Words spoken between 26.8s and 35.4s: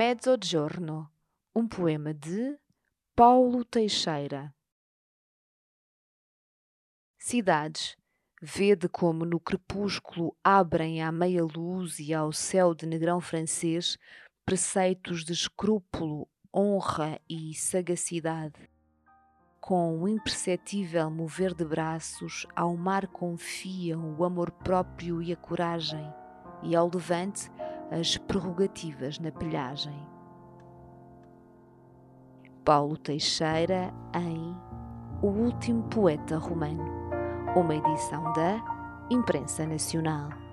levante as prerrogativas na pilhagem. Paulo Teixeira em O